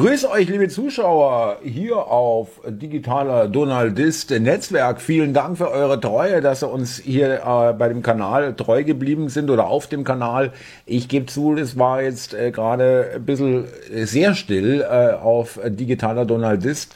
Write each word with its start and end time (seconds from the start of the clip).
Grüße 0.00 0.30
euch, 0.30 0.48
liebe 0.48 0.66
Zuschauer, 0.68 1.58
hier 1.62 1.98
auf 1.98 2.62
digitaler 2.66 3.48
Donaldist 3.48 4.30
Netzwerk. 4.30 4.98
Vielen 4.98 5.34
Dank 5.34 5.58
für 5.58 5.70
eure 5.70 6.00
Treue, 6.00 6.40
dass 6.40 6.62
ihr 6.62 6.70
uns 6.70 6.96
hier 6.96 7.42
äh, 7.44 7.74
bei 7.74 7.90
dem 7.90 8.02
Kanal 8.02 8.54
treu 8.54 8.82
geblieben 8.82 9.28
sind 9.28 9.50
oder 9.50 9.66
auf 9.66 9.88
dem 9.88 10.02
Kanal. 10.02 10.54
Ich 10.86 11.10
gebe 11.10 11.26
zu, 11.26 11.54
es 11.54 11.78
war 11.78 12.00
jetzt 12.00 12.32
äh, 12.32 12.50
gerade 12.50 13.10
ein 13.16 13.26
bisschen 13.26 13.66
sehr 13.90 14.34
still 14.34 14.80
äh, 14.80 15.12
auf 15.12 15.60
digitaler 15.66 16.24
Donaldist. 16.24 16.94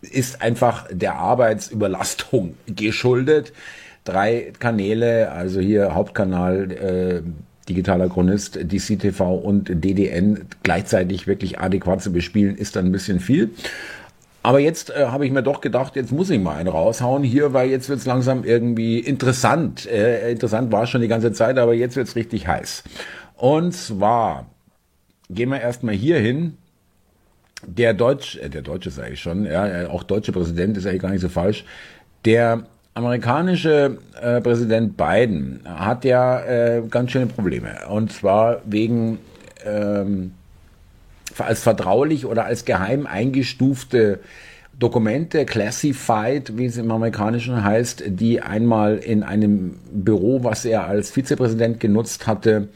Ist 0.00 0.42
einfach 0.42 0.88
der 0.90 1.14
Arbeitsüberlastung 1.14 2.56
geschuldet. 2.66 3.52
Drei 4.02 4.52
Kanäle, 4.58 5.30
also 5.30 5.60
hier 5.60 5.94
Hauptkanal, 5.94 6.72
äh, 6.72 7.22
digitaler 7.68 8.08
Chronist, 8.08 8.58
DCTV 8.60 9.36
und 9.36 9.70
DDN 9.84 10.46
gleichzeitig 10.62 11.26
wirklich 11.26 11.60
adäquat 11.60 12.02
zu 12.02 12.12
bespielen, 12.12 12.56
ist 12.56 12.76
dann 12.76 12.86
ein 12.86 12.92
bisschen 12.92 13.20
viel. 13.20 13.50
Aber 14.42 14.58
jetzt 14.58 14.90
äh, 14.90 15.06
habe 15.06 15.24
ich 15.24 15.32
mir 15.32 15.42
doch 15.42 15.60
gedacht, 15.60 15.94
jetzt 15.94 16.10
muss 16.10 16.30
ich 16.30 16.40
mal 16.40 16.56
einen 16.56 16.68
raushauen 16.68 17.22
hier, 17.22 17.52
weil 17.52 17.70
jetzt 17.70 17.88
wird's 17.88 18.06
langsam 18.06 18.42
irgendwie 18.42 18.98
interessant. 18.98 19.86
Äh, 19.86 20.32
interessant 20.32 20.72
war 20.72 20.86
schon 20.86 21.00
die 21.00 21.08
ganze 21.08 21.32
Zeit, 21.32 21.58
aber 21.58 21.74
jetzt 21.74 21.94
wird's 21.94 22.16
richtig 22.16 22.48
heiß. 22.48 22.82
Und 23.36 23.72
zwar 23.72 24.46
gehen 25.30 25.50
wir 25.50 25.60
erstmal 25.60 25.94
hier 25.94 26.18
hin. 26.18 26.56
Der 27.64 27.94
Deutsch, 27.94 28.36
äh, 28.38 28.48
der 28.48 28.62
Deutsche 28.62 28.90
sage 28.90 29.12
ich 29.12 29.20
schon, 29.20 29.44
ja, 29.46 29.82
äh, 29.82 29.86
auch 29.86 30.02
deutsche 30.02 30.32
Präsident 30.32 30.76
ist 30.76 30.86
eigentlich 30.86 31.02
gar 31.02 31.10
nicht 31.10 31.20
so 31.20 31.28
falsch. 31.28 31.64
Der 32.24 32.64
amerikanische 32.94 33.98
äh, 34.20 34.40
Präsident 34.40 34.96
Biden 34.96 35.60
hat 35.64 36.04
ja 36.04 36.40
äh, 36.40 36.82
ganz 36.88 37.10
schöne 37.10 37.26
Probleme. 37.26 37.86
Und 37.88 38.12
zwar 38.12 38.60
wegen 38.64 39.18
ähm, 39.64 40.32
als 41.38 41.62
vertraulich 41.62 42.26
oder 42.26 42.44
als 42.44 42.64
geheim 42.64 43.06
eingestufte 43.06 44.20
Dokumente, 44.78 45.44
classified, 45.44 46.56
wie 46.56 46.66
es 46.66 46.76
im 46.76 46.90
Amerikanischen 46.90 47.62
heißt, 47.62 48.04
die 48.06 48.40
einmal 48.40 48.96
in 48.96 49.22
einem 49.22 49.78
Büro, 49.92 50.44
was 50.44 50.64
er 50.64 50.86
als 50.86 51.10
Vizepräsident 51.10 51.78
genutzt 51.78 52.26
hatte, 52.26 52.68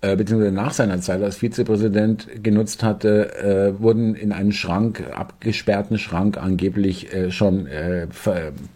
äh, 0.00 0.14
beziehungsweise 0.14 0.54
nach 0.54 0.72
seiner 0.72 1.00
Zeit 1.00 1.22
als 1.22 1.38
Vizepräsident 1.38 2.28
genutzt 2.42 2.84
hatte, 2.84 3.34
äh, 3.36 3.82
wurden 3.82 4.14
in 4.14 4.32
einen 4.32 4.52
Schrank, 4.52 5.02
abgesperrten 5.12 5.98
Schrank 5.98 6.36
angeblich 6.36 7.12
äh, 7.12 7.30
schon 7.32 7.66
äh, 7.66 8.06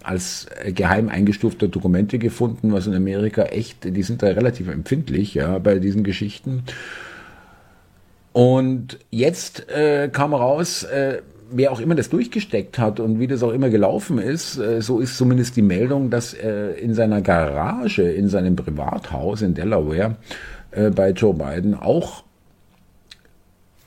als 0.03 0.47
geheim 0.75 1.09
eingestufte 1.09 1.69
Dokumente 1.69 2.19
gefunden, 2.19 2.73
was 2.73 2.89
in 2.89 2.95
Amerika 2.95 3.43
echt, 3.45 3.85
die 3.85 4.03
sind 4.03 4.23
da 4.23 4.29
relativ 4.29 4.69
empfindlich, 4.69 5.35
ja, 5.35 5.59
bei 5.59 5.79
diesen 5.79 6.03
Geschichten. 6.03 6.65
Und 8.33 8.99
jetzt 9.11 9.71
äh, 9.71 10.09
kam 10.09 10.35
raus, 10.35 10.85
äh, 10.85 11.19
wer 11.53 11.71
auch 11.71 11.81
immer 11.81 11.95
das 11.95 12.09
durchgesteckt 12.09 12.79
hat 12.79 12.99
und 12.99 13.21
wie 13.21 13.27
das 13.27 13.43
auch 13.43 13.53
immer 13.53 13.69
gelaufen 13.71 14.19
ist, 14.19 14.59
äh, 14.59 14.81
so 14.81 15.01
ist 15.01 15.17
zumindest 15.17 15.57
die 15.57 15.63
Meldung, 15.63 16.11
dass 16.11 16.35
äh, 16.35 16.73
in 16.81 16.95
seiner 16.95 17.21
Garage, 17.21 18.03
in 18.03 18.29
seinem 18.29 18.57
Privathaus 18.57 19.43
in 19.43 19.55
Delaware, 19.55 20.17
äh, 20.73 20.91
bei 20.91 21.11
Joe 21.11 21.35
Biden 21.35 21.75
auch 21.75 22.25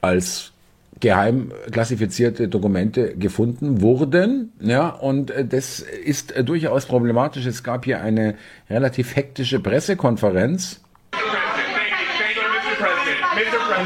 als 0.02 0.52
geheim 1.00 1.52
klassifizierte 1.72 2.47
Dokumente 2.47 3.16
gefunden 3.16 3.81
wurden. 3.81 4.53
Ja, 4.59 4.89
und 4.89 5.31
äh, 5.31 5.45
das 5.45 5.80
ist 5.80 6.31
äh, 6.31 6.44
durchaus 6.44 6.86
problematisch. 6.86 7.45
Es 7.45 7.63
gab 7.63 7.86
hier 7.86 8.02
eine 8.02 8.36
relativ 8.69 9.16
hektische 9.16 9.59
Pressekonferenz. 9.59 10.81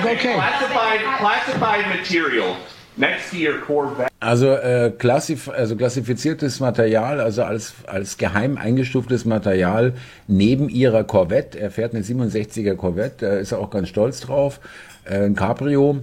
Okay. 0.03 0.35
Also, 4.19 4.53
äh, 4.53 4.91
klassif 4.97 5.49
also 5.49 5.75
klassifiziertes 5.75 6.59
Material, 6.59 7.21
also 7.21 7.43
als, 7.43 7.73
als 7.87 8.17
geheim 8.17 8.57
eingestuftes 8.57 9.23
Material 9.23 9.93
neben 10.27 10.67
ihrer 10.67 11.05
Corvette. 11.05 11.57
Er 11.57 11.71
fährt 11.71 11.95
eine 11.95 12.03
67er 12.03 12.75
Corvette, 12.75 13.25
da 13.25 13.37
ist 13.37 13.53
er 13.53 13.59
auch 13.59 13.69
ganz 13.69 13.87
stolz 13.87 14.19
drauf, 14.19 14.59
äh, 15.05 15.25
ein 15.25 15.35
Cabrio. 15.35 15.99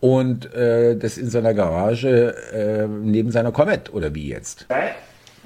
Und 0.00 0.52
äh, 0.52 0.96
das 0.96 1.16
in 1.16 1.30
seiner 1.30 1.54
Garage 1.54 2.34
äh, 2.52 2.88
neben 2.88 3.30
seiner 3.30 3.52
Corvette, 3.52 3.92
oder 3.92 4.12
wie 4.16 4.28
jetzt? 4.28 4.66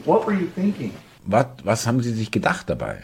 What 0.06 0.26
were 0.26 0.34
you 0.34 0.46
thinking? 0.54 0.92
Was, 1.26 1.46
was 1.62 1.86
haben 1.86 2.00
Sie 2.00 2.12
sich 2.12 2.30
gedacht 2.30 2.70
dabei? 2.70 3.00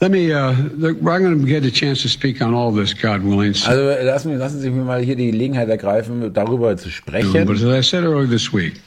Let 0.00 0.12
me, 0.12 0.32
uh, 0.32 0.54
look, 0.76 0.98
I'm 0.98 1.22
going 1.22 1.40
to 1.40 1.46
get 1.46 1.64
a 1.64 1.72
chance 1.72 2.02
to 2.02 2.08
speak 2.08 2.40
on 2.40 2.54
all 2.54 2.70
this, 2.70 2.94
God 2.94 3.22
willing. 3.22 3.54
Also 3.66 3.96
lassen, 4.04 4.38
lassen 4.38 4.60
Sie 4.60 4.70
mich 4.70 4.84
mal 4.84 5.02
hier 5.02 5.16
die 5.16 5.32
Gelegenheit 5.32 5.68
ergreifen, 5.68 6.32
darüber 6.32 6.76
zu 6.76 6.88
sprechen. 6.88 7.44
But 7.44 7.56
as 7.56 7.64
I 7.64 7.80
said 7.82 8.04
earlier 8.04 8.28
this 8.28 8.52
week, 8.52 8.80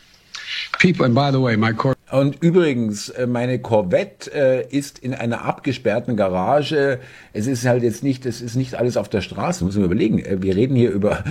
people, 0.79 1.05
and 1.05 1.13
by 1.13 1.29
the 1.31 1.41
way, 1.41 1.57
my 1.57 1.73
core 1.73 1.95
und 2.11 2.41
übrigens, 2.41 3.09
äh, 3.09 3.25
meine 3.25 3.59
Corvette 3.59 4.31
äh, 4.33 4.67
ist 4.69 4.99
in 4.99 5.13
einer 5.13 5.45
abgesperrten 5.45 6.17
Garage. 6.17 6.99
Es 7.31 7.47
ist 7.47 7.65
halt 7.65 7.83
jetzt 7.83 8.03
nicht, 8.03 8.25
es 8.25 8.41
ist 8.41 8.55
nicht 8.55 8.75
alles 8.75 8.97
auf 8.97 9.07
der 9.07 9.21
Straße, 9.21 9.63
muss 9.63 9.75
man 9.75 9.85
überlegen. 9.85 10.19
Äh, 10.19 10.41
wir 10.41 10.55
reden 10.55 10.75
hier 10.75 10.91
über 10.91 11.23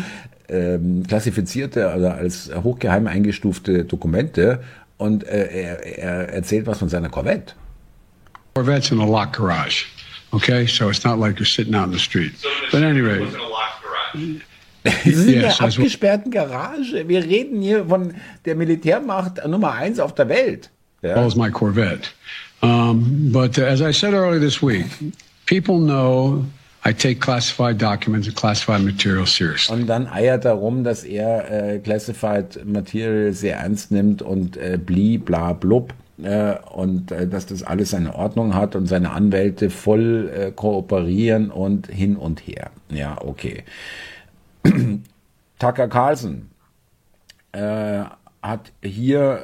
ähm, 0.49 1.05
klassifizierte, 1.07 1.91
also 1.91 2.09
als 2.09 2.51
hochgeheim 2.65 3.07
eingestufte 3.07 3.85
Dokumente. 3.85 4.61
Und 4.97 5.25
äh, 5.25 5.49
er, 5.49 5.99
er 5.99 6.29
erzählt 6.31 6.67
was 6.67 6.79
von 6.79 6.89
seiner 6.89 7.11
Corvette. 7.11 7.55
Corvette's 8.55 8.91
in 8.91 8.99
a 8.99 9.07
locked 9.07 9.37
garage. 9.37 9.87
Okay, 10.33 10.67
so 10.67 10.89
it's 10.89 11.05
not 11.05 11.19
like 11.19 11.39
you're 11.39 11.47
sitting 11.47 11.75
out 11.75 11.85
in 11.85 11.93
the 11.93 11.99
street. 11.99 12.37
So 12.37 12.49
but 12.71 12.83
anyway. 12.83 13.19
Was 13.19 13.35
in 13.35 13.41
a 13.41 13.49
locked 13.49 13.83
garage. 13.83 14.43
Sie 15.05 15.13
sind 15.13 15.35
in 15.35 15.41
der 15.41 15.61
abgesperrten 15.61 16.31
Garage. 16.31 17.07
Wir 17.07 17.23
reden 17.23 17.61
hier 17.61 17.85
von 17.87 18.15
der 18.45 18.55
Militärmacht 18.55 19.47
Nummer 19.47 19.73
eins 19.73 20.01
auf 20.01 20.15
der 20.15 20.29
Welt. 20.29 20.71
Ja. 21.03 21.17
Well, 21.17 21.31
my 21.37 21.51
Corvette. 21.51 22.09
Um, 22.63 23.31
but 23.33 23.59
uh, 23.59 23.63
as 23.63 23.81
I 23.81 23.93
said 23.93 24.13
earlier 24.15 24.39
this 24.39 24.63
week, 24.63 24.87
people 25.47 25.79
know 25.79 26.45
I 26.85 26.93
take 26.93 27.21
classified 27.21 27.79
documents 27.79 28.27
and 28.27 28.37
classified 28.37 28.83
material 28.83 29.27
seriously. 29.27 29.75
Und 29.75 29.87
dann 29.87 30.07
eiert 30.07 30.45
er 30.45 30.53
rum, 30.53 30.85
dass 30.85 31.05
er 31.05 31.51
äh, 31.51 31.79
classified 31.79 32.65
material 32.67 33.33
sehr 33.33 33.57
ernst 33.57 33.91
nimmt 33.91 34.23
und 34.23 34.57
äh, 34.57 34.79
bli 34.79 35.19
bla 35.19 35.53
blub 35.53 35.95
äh, 36.25 36.57
und 36.73 37.13
äh, 37.13 37.27
dass 37.27 37.47
das 37.47 37.63
alles 37.63 37.91
seine 37.91 38.15
Ordnung 38.15 38.55
hat 38.55 38.77
und 38.77 38.87
seine 38.87 39.11
Anwälte 39.11 39.71
voll 39.71 40.31
äh, 40.35 40.53
kooperieren 40.53 41.51
und 41.51 41.87
hin 41.87 42.17
und 42.17 42.41
her. 42.41 42.71
Ja, 42.91 43.17
okay. 43.21 43.65
Tucker 45.59 45.89
Carlson 45.89 46.51
äh, 47.53 48.03
hat 48.43 48.73
hier 48.83 49.43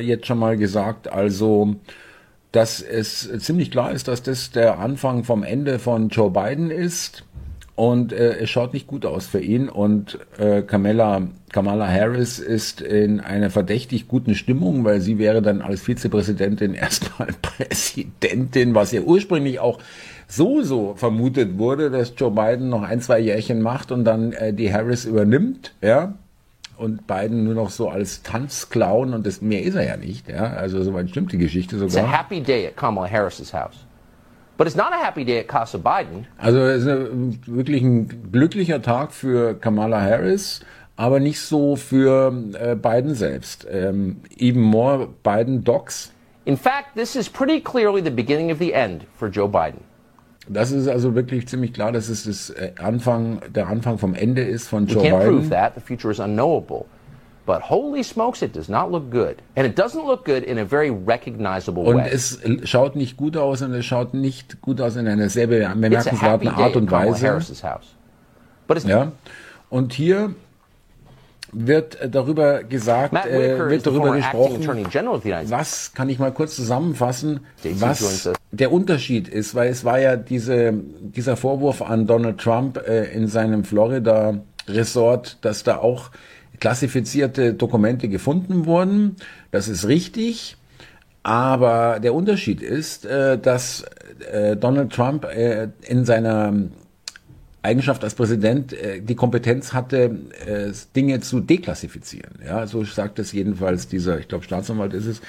jetzt 0.00 0.26
schon 0.26 0.38
mal 0.38 0.56
gesagt, 0.56 1.12
also 1.12 1.74
dass 2.52 2.80
es 2.80 3.28
ziemlich 3.40 3.72
klar 3.72 3.90
ist, 3.90 4.06
dass 4.06 4.22
das 4.22 4.52
der 4.52 4.78
Anfang 4.78 5.24
vom 5.24 5.42
Ende 5.42 5.80
von 5.80 6.08
Joe 6.08 6.30
Biden 6.30 6.70
ist 6.70 7.24
und 7.74 8.12
äh, 8.12 8.36
es 8.38 8.50
schaut 8.50 8.74
nicht 8.74 8.86
gut 8.86 9.06
aus 9.06 9.26
für 9.26 9.40
ihn 9.40 9.68
und 9.68 10.18
äh, 10.38 10.62
Kamala, 10.62 11.22
Kamala 11.52 11.88
Harris 11.88 12.38
ist 12.38 12.82
in 12.82 13.20
einer 13.20 13.48
verdächtig 13.48 14.08
guten 14.08 14.34
Stimmung, 14.34 14.84
weil 14.84 15.00
sie 15.00 15.18
wäre 15.18 15.40
dann 15.40 15.62
als 15.62 15.80
Vizepräsidentin 15.80 16.74
erstmal 16.74 17.28
Präsidentin, 17.40 18.74
was 18.74 18.92
ja 18.92 19.00
ursprünglich 19.00 19.58
auch 19.58 19.78
so 20.28 20.62
so 20.62 20.94
vermutet 20.96 21.58
wurde, 21.58 21.90
dass 21.90 22.12
Joe 22.16 22.30
Biden 22.30 22.68
noch 22.68 22.82
ein, 22.82 23.00
zwei 23.00 23.20
Jährchen 23.20 23.62
macht 23.62 23.90
und 23.90 24.04
dann 24.04 24.32
äh, 24.32 24.52
die 24.52 24.72
Harris 24.72 25.04
übernimmt, 25.04 25.74
ja, 25.80 26.14
und 26.76 27.06
Biden 27.06 27.44
nur 27.44 27.54
noch 27.54 27.70
so 27.70 27.88
als 27.88 28.22
Tanzclown 28.22 29.14
und 29.14 29.26
das 29.26 29.40
mehr 29.40 29.62
ist 29.62 29.76
er 29.76 29.86
ja 29.86 29.96
nicht, 29.96 30.28
ja, 30.28 30.44
also 30.44 30.82
soweit 30.82 31.08
stimmt 31.10 31.32
die 31.32 31.38
Geschichte 31.38 31.78
sogar. 31.78 32.04
It's 32.04 32.12
a 32.12 32.18
happy 32.18 32.40
day 32.40 32.66
at 32.66 32.76
Kamala 32.76 33.10
Harris's 33.10 33.52
house. 33.54 33.86
But 34.62 34.68
it's 34.68 34.76
not 34.76 34.92
a 34.92 35.04
happy 35.04 35.24
day 35.24 35.40
at 35.40 35.48
Casa 35.48 35.76
Biden. 35.76 36.24
Also 36.38 36.60
es 36.60 36.84
ist 36.84 37.48
wirklich 37.48 37.82
ein 37.82 38.30
glücklicher 38.30 38.80
Tag 38.80 39.10
für 39.10 39.54
Kamala 39.54 40.00
Harris, 40.00 40.60
aber 40.94 41.18
nicht 41.18 41.40
so 41.40 41.74
für 41.74 42.32
äh, 42.52 42.76
Biden 42.76 43.16
selbst. 43.16 43.66
Ähm, 43.68 44.20
even 44.38 44.62
more 44.62 45.08
Biden 45.24 45.64
docs. 45.64 46.12
In 46.44 46.56
fact, 46.56 46.94
this 46.94 47.16
is 47.16 47.28
pretty 47.28 47.60
clearly 47.60 48.00
the 48.00 48.10
beginning 48.10 48.52
of 48.52 48.60
the 48.60 48.72
end 48.72 49.04
for 49.18 49.28
Joe 49.28 49.48
Biden. 49.48 49.80
Das 50.48 50.70
ist 50.70 50.86
also 50.86 51.16
wirklich 51.16 51.48
ziemlich 51.48 51.72
klar, 51.72 51.90
dass 51.90 52.08
es 52.08 52.22
das 52.22 52.50
äh, 52.50 52.70
Anfang, 52.78 53.40
der 53.52 53.66
Anfang 53.66 53.98
vom 53.98 54.14
Ende 54.14 54.42
ist 54.42 54.68
von 54.68 54.86
Joe 54.86 55.02
Biden. 55.02 55.18
We 55.18 55.24
can't 55.24 55.28
prove 55.28 55.50
that. 55.50 55.74
The 55.74 55.80
future 55.80 56.12
is 56.12 56.20
unknowable. 56.20 56.84
But 57.44 57.62
holy 57.62 58.04
smokes, 58.04 58.42
it 58.42 58.52
does 58.52 58.68
not 58.68 58.92
look 58.92 59.10
good. 59.10 59.42
And 59.56 59.66
it 59.66 59.76
doesn't 59.76 60.04
look 60.04 60.24
good 60.24 60.44
in 60.44 60.58
a 60.58 60.64
very 60.64 60.90
recognizable 60.90 61.82
und 61.84 61.96
way. 61.96 62.04
Und 62.04 62.12
es 62.12 62.38
schaut 62.64 62.94
nicht 62.94 63.16
gut 63.16 63.36
aus 63.36 63.62
und 63.62 63.74
es 63.74 63.84
schaut 63.84 64.14
nicht 64.14 64.60
gut 64.62 64.80
aus 64.80 64.96
in 64.96 65.08
einer 65.08 65.28
sehr 65.28 65.48
bemerkenswerten 65.48 66.48
Art 66.48 66.76
und 66.76 66.90
Weise. 66.90 67.40
Ja. 68.84 69.12
Und 69.70 69.92
hier 69.92 70.34
wird 71.52 71.98
darüber 72.10 72.64
gesagt, 72.64 73.14
äh, 73.26 73.58
wird 73.68 73.86
darüber 73.86 74.16
gesprochen, 74.16 74.66
was 75.48 75.92
kann 75.92 76.08
ich 76.08 76.18
mal 76.18 76.32
kurz 76.32 76.56
zusammenfassen, 76.56 77.40
was 77.62 78.30
der 78.50 78.72
Unterschied 78.72 79.28
ist, 79.28 79.54
weil 79.54 79.68
es 79.70 79.84
war 79.84 79.98
ja 79.98 80.16
diese, 80.16 80.72
dieser 80.72 81.36
Vorwurf 81.36 81.82
an 81.82 82.06
Donald 82.06 82.38
Trump 82.38 82.78
äh, 82.78 83.04
in 83.12 83.26
seinem 83.26 83.64
Florida 83.64 84.40
Ressort, 84.66 85.38
dass 85.42 85.62
da 85.62 85.78
auch 85.78 86.10
klassifizierte 86.62 87.54
Dokumente 87.54 88.08
gefunden 88.08 88.66
wurden. 88.66 89.16
Das 89.50 89.66
ist 89.66 89.88
richtig. 89.88 90.56
Aber 91.24 91.98
der 91.98 92.14
Unterschied 92.14 92.62
ist, 92.62 93.04
äh, 93.04 93.36
dass 93.36 93.84
äh, 94.32 94.54
Donald 94.54 94.92
Trump 94.92 95.24
äh, 95.24 95.70
in 95.82 96.04
seiner 96.04 96.54
Eigenschaft 97.62 98.04
als 98.04 98.14
Präsident 98.14 98.74
die 99.02 99.14
Kompetenz 99.14 99.72
hatte, 99.72 100.16
Dinge 100.96 101.20
zu 101.20 101.38
deklassifizieren. 101.38 102.40
Ja, 102.44 102.66
so 102.66 102.82
sagt 102.82 103.20
es 103.20 103.30
jedenfalls 103.30 103.86
dieser, 103.86 104.18
ich 104.18 104.26
glaube, 104.26 104.42
Staatsanwalt 104.42 104.94
ist 104.94 105.06
es. 105.06 105.20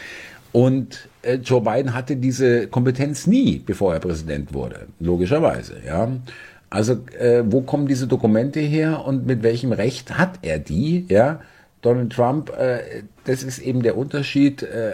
Und 0.52 1.10
Joe 1.44 1.62
Biden 1.62 1.94
hatte 1.94 2.16
diese 2.16 2.66
Kompetenz 2.66 3.28
nie, 3.28 3.62
bevor 3.64 3.94
er 3.94 4.00
Präsident 4.00 4.52
wurde, 4.52 4.88
logischerweise. 5.00 5.76
Ja, 5.86 6.12
also 6.74 6.94
äh, 7.20 7.44
wo 7.46 7.62
kommen 7.62 7.88
diese 7.88 8.08
Dokumente 8.08 8.60
her 8.60 9.06
und 9.06 9.28
mit 9.28 9.44
welchem 9.44 9.72
Recht 9.72 10.18
hat 10.18 10.40
er 10.42 10.58
die? 10.58 11.06
Ja, 11.08 11.40
Donald 11.84 12.12
Trump, 12.12 12.50
äh, 12.58 13.04
das 13.26 13.44
ist 13.44 13.60
eben 13.60 13.84
der 13.84 13.96
Unterschied. 13.96 14.64
Äh, 14.64 14.94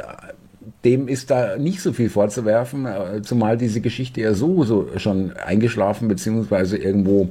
dem 0.83 1.07
ist 1.07 1.31
da 1.31 1.55
nicht 1.57 1.81
so 1.81 1.93
viel 1.93 2.09
vorzuwerfen, 2.09 2.85
äh, 2.85 3.21
zumal 3.21 3.57
diese 3.57 3.79
Geschichte 3.79 4.19
ja 4.19 4.33
so, 4.33 4.65
so 4.65 4.89
schon 4.97 5.31
eingeschlafen 5.37 6.09
beziehungsweise 6.09 6.77
irgendwo 6.77 7.29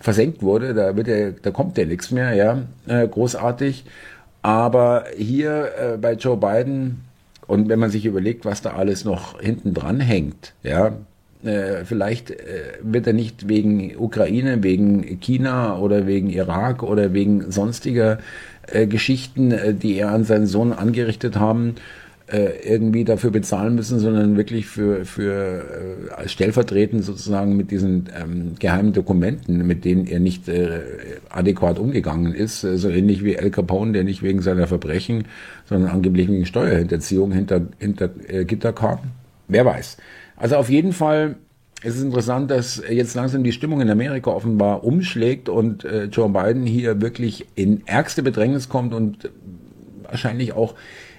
versenkt 0.00 0.42
wurde. 0.42 0.72
Da 0.72 0.96
wird 0.96 1.08
ja, 1.08 1.30
da 1.30 1.50
kommt 1.50 1.76
ja 1.76 1.84
nichts 1.84 2.10
mehr, 2.10 2.32
ja, 2.32 2.62
äh, 2.86 3.06
großartig. 3.06 3.84
Aber 4.40 5.04
hier 5.14 5.72
äh, 5.78 5.96
bei 5.98 6.14
Joe 6.14 6.38
Biden 6.38 7.02
und 7.46 7.68
wenn 7.68 7.78
man 7.78 7.90
sich 7.90 8.06
überlegt, 8.06 8.46
was 8.46 8.62
da 8.62 8.70
alles 8.70 9.04
noch 9.04 9.40
hinten 9.42 9.74
dran 9.74 10.00
hängt, 10.00 10.54
ja, 10.62 10.92
äh, 11.44 11.84
vielleicht 11.84 12.30
äh, 12.30 12.36
wird 12.82 13.06
er 13.06 13.12
nicht 13.12 13.48
wegen 13.48 13.96
Ukraine, 13.96 14.62
wegen 14.62 15.20
China 15.20 15.78
oder 15.78 16.06
wegen 16.06 16.30
Irak 16.30 16.82
oder 16.82 17.14
wegen 17.14 17.50
sonstiger 17.50 18.18
äh, 18.66 18.86
Geschichten, 18.86 19.50
äh, 19.50 19.74
die 19.74 19.96
er 19.96 20.10
an 20.10 20.24
seinen 20.24 20.46
Sohn 20.46 20.72
angerichtet 20.72 21.36
haben, 21.36 21.74
äh, 22.26 22.50
irgendwie 22.64 23.04
dafür 23.04 23.30
bezahlen 23.30 23.74
müssen, 23.74 23.98
sondern 23.98 24.36
wirklich 24.36 24.66
für, 24.66 25.04
für 25.04 25.64
als 26.16 26.30
stellvertretend 26.32 27.04
sozusagen 27.04 27.56
mit 27.56 27.70
diesen 27.70 28.08
ähm, 28.20 28.52
geheimen 28.58 28.92
Dokumenten, 28.92 29.66
mit 29.66 29.84
denen 29.84 30.06
er 30.06 30.20
nicht 30.20 30.44
adäquat 31.30 31.78
umgegangen 31.78 32.34
ist, 32.34 32.60
so 32.60 32.88
ähnlich 32.88 33.24
wie 33.24 33.34
El 33.34 33.50
Capone, 33.50 33.92
der 33.92 34.04
nicht 34.04 34.22
wegen 34.22 34.42
seiner 34.42 34.68
Verbrechen, 34.68 35.24
sondern 35.68 35.90
angeblich 35.90 36.28
wegen 36.28 36.46
Steuerhinterziehung 36.46 37.32
hinter, 37.32 37.62
hinter 37.78 38.08
Gitter 38.08 38.72
kam. 38.72 38.98
Wer 39.48 39.64
weiß. 39.64 39.96
Also 40.40 40.56
auf 40.56 40.70
jeden 40.70 40.92
Fall 40.92 41.36
ist 41.82 41.96
es 41.96 42.02
interessant, 42.02 42.50
dass 42.50 42.82
jetzt 42.90 43.14
langsam 43.14 43.44
die 43.44 43.52
Stimmung 43.52 43.80
in 43.80 43.90
Amerika 43.90 44.30
offenbar 44.30 44.84
umschlägt 44.84 45.48
und 45.48 45.84
äh, 45.84 46.04
Joe 46.04 46.28
Biden 46.28 46.66
hier 46.66 47.00
wirklich 47.00 47.46
in 47.54 47.86
ärgste 47.86 48.22
Bedrängnis 48.22 48.68
kommt 48.68 48.92
und 48.92 49.30
wahrscheinlich 50.02 50.52
auch 50.52 50.74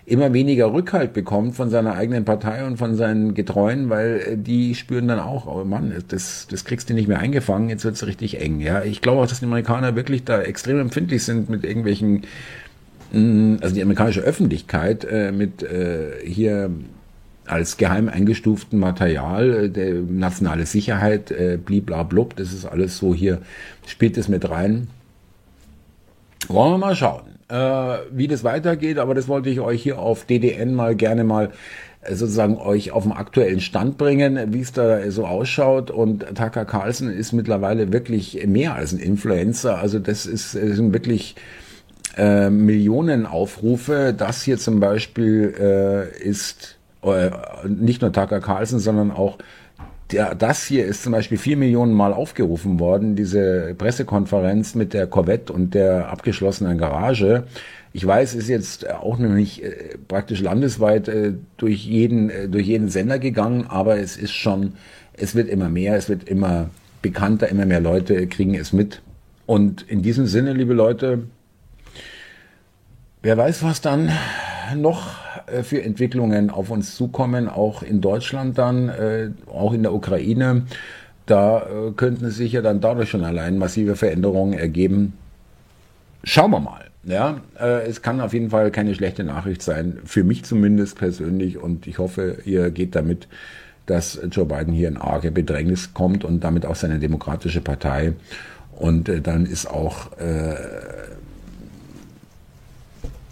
immer 0.05 0.33
weniger 0.33 0.73
Rückhalt 0.73 1.13
bekommt 1.13 1.55
von 1.55 1.69
seiner 1.69 1.93
eigenen 1.93 2.25
Partei 2.25 2.65
und 2.65 2.77
von 2.77 2.95
seinen 2.95 3.33
Getreuen, 3.33 3.89
weil 3.89 4.21
äh, 4.25 4.37
die 4.37 4.75
spüren 4.75 5.07
dann 5.07 5.19
auch, 5.19 5.47
oh 5.47 5.63
Mann, 5.63 5.93
das, 6.09 6.47
das 6.49 6.65
kriegst 6.65 6.89
du 6.89 6.93
nicht 6.93 7.07
mehr 7.07 7.19
eingefangen, 7.19 7.69
jetzt 7.69 7.85
wird's 7.85 8.05
richtig 8.05 8.41
eng. 8.41 8.59
Ja, 8.59 8.83
ich 8.83 9.01
glaube 9.01 9.21
auch, 9.21 9.27
dass 9.27 9.39
die 9.39 9.45
Amerikaner 9.45 9.95
wirklich 9.95 10.25
da 10.25 10.41
extrem 10.41 10.79
empfindlich 10.79 11.23
sind 11.23 11.49
mit 11.49 11.63
irgendwelchen, 11.63 12.23
mh, 13.13 13.59
also 13.61 13.73
die 13.73 13.81
amerikanische 13.81 14.21
Öffentlichkeit 14.21 15.05
äh, 15.05 15.31
mit 15.31 15.63
äh, 15.63 16.11
hier 16.23 16.71
als 17.45 17.77
geheim 17.77 18.07
eingestuften 18.07 18.79
Material, 18.79 19.71
äh, 19.75 19.93
nationale 19.93 20.65
Sicherheit, 20.65 21.31
äh, 21.31 21.57
bliblablub, 21.63 22.35
das 22.35 22.53
ist 22.53 22.65
alles 22.65 22.97
so 22.97 23.13
hier, 23.13 23.41
spielt 23.85 24.17
es 24.17 24.27
mit 24.27 24.49
rein. 24.49 24.87
Wollen 26.47 26.73
wir 26.73 26.77
mal 26.77 26.95
schauen, 26.95 27.23
äh, 27.49 27.97
wie 28.11 28.27
das 28.27 28.43
weitergeht, 28.43 28.97
aber 28.97 29.13
das 29.13 29.27
wollte 29.27 29.49
ich 29.49 29.59
euch 29.59 29.83
hier 29.83 29.99
auf 29.99 30.25
DDN 30.25 30.73
mal 30.73 30.95
gerne 30.95 31.23
mal 31.23 31.51
äh, 32.01 32.15
sozusagen 32.15 32.57
euch 32.57 32.91
auf 32.91 33.03
den 33.03 33.11
aktuellen 33.11 33.59
Stand 33.59 33.97
bringen, 33.97 34.53
wie 34.53 34.61
es 34.61 34.71
da 34.71 35.09
so 35.11 35.25
ausschaut. 35.25 35.91
Und 35.91 36.25
Tucker 36.35 36.65
Carlson 36.65 37.09
ist 37.09 37.31
mittlerweile 37.31 37.91
wirklich 37.91 38.45
mehr 38.47 38.75
als 38.75 38.93
ein 38.93 38.99
Influencer. 38.99 39.77
Also 39.77 39.99
das 39.99 40.25
ist, 40.25 40.55
das 40.55 40.75
sind 40.75 40.93
wirklich 40.93 41.35
äh, 42.17 42.49
Millionen 42.49 43.25
Aufrufe. 43.25 44.13
Das 44.17 44.43
hier 44.43 44.57
zum 44.57 44.79
Beispiel 44.79 45.53
äh, 45.59 46.27
ist 46.27 46.77
äh, 47.03 47.31
nicht 47.67 48.01
nur 48.01 48.11
Tucker 48.11 48.39
Carlson, 48.39 48.79
sondern 48.79 49.11
auch 49.11 49.37
der, 50.11 50.35
das 50.35 50.65
hier 50.65 50.85
ist 50.85 51.03
zum 51.03 51.13
Beispiel 51.13 51.37
vier 51.37 51.57
Millionen 51.57 51.93
Mal 51.93 52.13
aufgerufen 52.13 52.79
worden, 52.79 53.15
diese 53.15 53.75
Pressekonferenz 53.77 54.75
mit 54.75 54.93
der 54.93 55.07
Corvette 55.07 55.53
und 55.53 55.73
der 55.73 56.09
abgeschlossenen 56.09 56.77
Garage. 56.77 57.43
Ich 57.93 58.05
weiß, 58.05 58.35
ist 58.35 58.47
jetzt 58.47 58.89
auch 58.89 59.17
nicht 59.17 59.63
äh, 59.63 59.97
praktisch 60.07 60.41
landesweit 60.41 61.07
äh, 61.07 61.33
durch 61.57 61.85
jeden 61.85 62.29
äh, 62.29 62.47
durch 62.47 62.65
jeden 62.65 62.89
Sender 62.89 63.19
gegangen, 63.19 63.65
aber 63.67 63.99
es 63.99 64.17
ist 64.17 64.31
schon, 64.31 64.73
es 65.13 65.35
wird 65.35 65.49
immer 65.49 65.69
mehr, 65.69 65.95
es 65.95 66.07
wird 66.07 66.27
immer 66.27 66.69
bekannter, 67.01 67.49
immer 67.49 67.65
mehr 67.65 67.81
Leute 67.81 68.27
kriegen 68.27 68.55
es 68.55 68.73
mit. 68.73 69.01
Und 69.45 69.81
in 69.81 70.01
diesem 70.01 70.27
Sinne, 70.27 70.53
liebe 70.53 70.73
Leute, 70.73 71.23
wer 73.21 73.37
weiß, 73.37 73.63
was 73.63 73.81
dann 73.81 74.09
noch 74.75 75.15
äh, 75.47 75.63
für 75.63 75.81
Entwicklungen 75.81 76.49
auf 76.49 76.69
uns 76.69 76.95
zukommen, 76.95 77.47
auch 77.47 77.83
in 77.83 78.01
Deutschland 78.01 78.57
dann, 78.57 78.89
äh, 78.89 79.29
auch 79.47 79.73
in 79.73 79.83
der 79.83 79.93
Ukraine. 79.93 80.63
Da 81.25 81.59
äh, 81.59 81.91
könnten 81.95 82.29
sich 82.29 82.53
ja 82.53 82.61
dann 82.61 82.81
dadurch 82.81 83.09
schon 83.09 83.23
allein 83.23 83.57
massive 83.57 83.95
Veränderungen 83.95 84.53
ergeben. 84.53 85.13
Schauen 86.23 86.51
wir 86.51 86.59
mal. 86.59 86.85
Ja, 87.03 87.41
es 87.57 88.03
kann 88.03 88.21
auf 88.21 88.31
jeden 88.31 88.51
Fall 88.51 88.69
keine 88.69 88.93
schlechte 88.93 89.23
Nachricht 89.23 89.63
sein, 89.63 89.97
für 90.05 90.23
mich 90.23 90.45
zumindest 90.45 90.99
persönlich. 90.99 91.57
Und 91.57 91.87
ich 91.87 91.97
hoffe, 91.97 92.37
ihr 92.45 92.69
geht 92.69 92.95
damit, 92.95 93.27
dass 93.87 94.21
Joe 94.29 94.45
Biden 94.45 94.71
hier 94.71 94.87
in 94.87 94.97
arge 94.97 95.31
Bedrängnis 95.31 95.95
kommt 95.95 96.23
und 96.23 96.43
damit 96.43 96.63
auch 96.63 96.75
seine 96.75 96.99
demokratische 96.99 97.61
Partei. 97.61 98.13
Und 98.71 99.11
dann 99.23 99.47
ist 99.47 99.65
auch, 99.65 100.11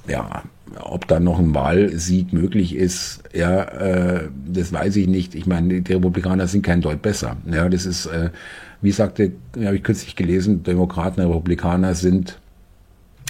ja, 0.09 0.43
ob 0.81 1.07
da 1.07 1.19
noch 1.19 1.39
ein 1.39 1.53
Wahlsieg 1.53 2.33
möglich 2.33 2.75
ist, 2.75 3.23
ja, 3.33 3.63
äh, 3.63 4.29
das 4.47 4.71
weiß 4.71 4.95
ich 4.97 5.07
nicht. 5.07 5.35
Ich 5.35 5.45
meine, 5.45 5.81
die 5.81 5.93
Republikaner 5.93 6.47
sind 6.47 6.63
kein 6.63 6.81
Deut 6.81 7.01
besser. 7.01 7.37
Ja, 7.49 7.69
das 7.69 7.85
ist, 7.85 8.05
äh, 8.07 8.29
wie 8.81 8.91
sagte, 8.91 9.33
habe 9.55 9.75
ich 9.75 9.83
kürzlich 9.83 10.15
gelesen, 10.15 10.63
Demokraten, 10.63 11.21
Republikaner 11.21 11.95
sind, 11.95 12.39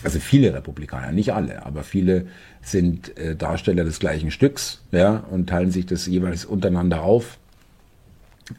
also 0.03 0.19
viele 0.19 0.53
Republikaner, 0.53 1.11
nicht 1.11 1.33
alle, 1.33 1.65
aber 1.65 1.83
viele 1.83 2.27
sind 2.61 3.17
äh, 3.17 3.35
Darsteller 3.35 3.83
des 3.83 3.99
gleichen 3.99 4.31
Stücks, 4.31 4.81
ja, 4.91 5.23
und 5.31 5.49
teilen 5.49 5.71
sich 5.71 5.85
das 5.85 6.05
jeweils 6.05 6.45
untereinander 6.45 7.01
auf. 7.01 7.37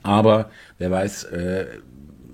Aber 0.02 0.50
wer 0.78 0.90
weiß, 0.90 1.25
äh, 1.25 1.66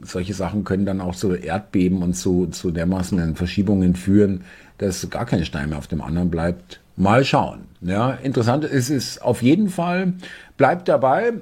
solche 0.06 0.34
Sachen 0.34 0.64
können 0.64 0.86
dann 0.86 1.00
auch 1.00 1.14
zu 1.14 1.34
Erdbeben 1.34 2.02
und 2.02 2.14
zu, 2.14 2.46
zu 2.46 2.70
dermaßen 2.70 3.36
Verschiebungen 3.36 3.94
führen, 3.94 4.44
dass 4.78 5.08
gar 5.10 5.26
kein 5.26 5.44
Stein 5.44 5.70
mehr 5.70 5.78
auf 5.78 5.86
dem 5.86 6.00
anderen 6.00 6.30
bleibt. 6.30 6.80
Mal 6.96 7.24
schauen. 7.24 7.66
Ja, 7.82 8.12
interessant 8.12 8.64
ist 8.64 8.90
es 8.90 9.20
auf 9.20 9.42
jeden 9.42 9.68
Fall. 9.68 10.14
Bleibt 10.56 10.88
dabei, 10.88 11.34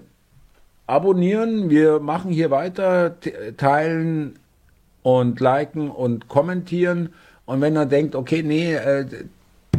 abonnieren. 0.87 1.71
Wir 1.71 2.01
machen 2.01 2.33
hier 2.33 2.51
weiter, 2.51 3.17
teilen 3.57 4.35
und 5.03 5.39
liken 5.41 5.91
und 5.91 6.29
kommentieren. 6.29 7.11
Und 7.47 7.61
wenn 7.61 7.77
ihr 7.77 7.87
denkt, 7.87 8.15
okay, 8.15 8.43
nee, 8.43 8.75
äh, 8.75 9.07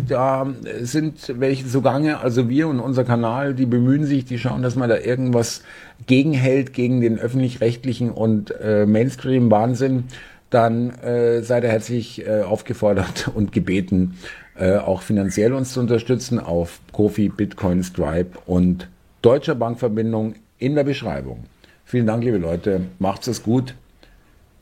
da 0.07 0.47
sind 0.81 1.39
welche 1.39 1.67
zugange, 1.67 2.19
also 2.19 2.49
wir 2.49 2.67
und 2.67 2.79
unser 2.79 3.03
Kanal, 3.03 3.53
die 3.53 3.65
bemühen 3.65 4.05
sich, 4.05 4.25
die 4.25 4.39
schauen, 4.39 4.61
dass 4.61 4.75
man 4.75 4.89
da 4.89 4.97
irgendwas 4.97 5.61
gegenhält 6.07 6.73
gegen 6.73 7.01
den 7.01 7.19
öffentlich-rechtlichen 7.19 8.11
und 8.11 8.53
äh, 8.61 8.85
Mainstream-Wahnsinn 8.85 10.05
dann 10.49 10.91
äh, 11.01 11.41
seid 11.41 11.63
ihr 11.63 11.69
herzlich 11.69 12.25
äh, 12.25 12.43
aufgefordert 12.43 13.29
und 13.35 13.51
gebeten, 13.51 14.17
äh, 14.57 14.77
auch 14.77 15.01
finanziell 15.01 15.53
uns 15.53 15.73
zu 15.73 15.79
unterstützen 15.79 16.39
auf 16.39 16.79
Kofi, 16.91 17.29
Bitcoin, 17.29 17.83
Stripe 17.83 18.37
und 18.45 18.87
Deutscher 19.21 19.55
Bankverbindung 19.55 20.35
in 20.57 20.75
der 20.75 20.83
Beschreibung. 20.83 21.43
Vielen 21.83 22.07
Dank, 22.07 22.23
liebe 22.23 22.37
Leute. 22.37 22.81
Macht's 22.99 23.27
es 23.27 23.43
gut. 23.43 23.75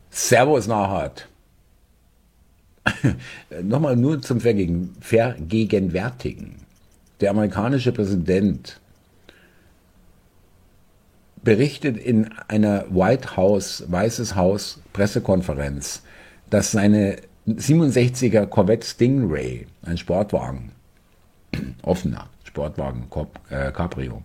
Servus 0.10 0.68
Nachhart. 0.68 1.28
Nochmal 3.62 3.96
nur 3.96 4.22
zum 4.22 4.40
Vergegen 4.40 4.96
Vergegenwärtigen. 5.00 6.56
Der 7.22 7.32
amerikanische 7.32 7.92
Präsident 7.92 8.80
berichtet 11.44 11.98
in 11.98 12.30
einer 12.48 12.86
White 12.90 13.36
House, 13.36 13.84
Weißes 13.88 14.36
Haus 14.36 14.82
Pressekonferenz, 14.94 16.04
dass 16.50 16.72
seine 16.72 17.18
67er 17.48 18.46
Corvette 18.46 18.88
Stingray, 18.88 19.68
ein 19.84 19.98
Sportwagen, 19.98 20.72
offener 21.82 22.30
Sportwagen 22.44 23.08
äh, 23.50 23.72
Cabrio, 23.72 24.24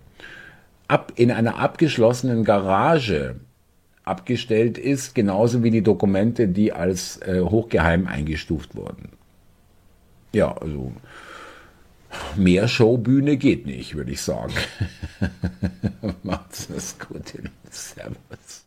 ab, 0.87 1.13
in 1.17 1.31
einer 1.31 1.59
abgeschlossenen 1.59 2.45
Garage 2.45 3.37
abgestellt 4.09 4.79
ist, 4.79 5.15
genauso 5.15 5.63
wie 5.63 5.71
die 5.71 5.83
Dokumente, 5.83 6.49
die 6.49 6.73
als 6.73 7.19
äh, 7.23 7.41
hochgeheim 7.41 8.07
eingestuft 8.07 8.75
wurden. 8.75 9.11
Ja, 10.33 10.57
also 10.57 10.93
mehr 12.37 12.69
Showbühne 12.69 13.37
geht 13.37 13.67
nicht, 13.67 13.95
würde 13.95 14.13
ich 14.13 14.23
sagen. 14.23 14.55
Macht's 16.23 16.97
gut. 16.99 17.35
Servus. 17.71 18.67